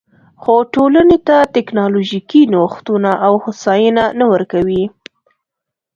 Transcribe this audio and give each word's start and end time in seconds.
خو 0.41 0.53
ټولنې 0.73 1.17
ته 1.27 1.37
ټکنالوژیکي 1.55 2.41
نوښتونه 2.53 3.11
او 3.25 3.33
هوساینه 3.43 4.03
نه 4.19 4.25
ورکوي 4.33 4.85